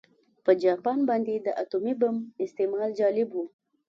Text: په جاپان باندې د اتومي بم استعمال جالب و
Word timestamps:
په 0.43 0.51
جاپان 0.63 0.99
باندې 1.09 1.33
د 1.37 1.47
اتومي 1.63 1.93
بم 2.01 2.15
استعمال 2.45 2.89
جالب 2.99 3.29
و 3.33 3.37